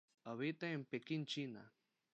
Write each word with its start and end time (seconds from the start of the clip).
Habita 0.25 0.67
en 0.67 0.83
Pekín 0.83 1.27
China. 1.27 1.71